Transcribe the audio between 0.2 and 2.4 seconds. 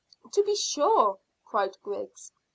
"To be sure," cried Griggs.